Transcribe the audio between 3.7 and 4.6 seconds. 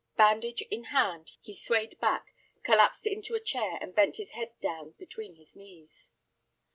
and bent his head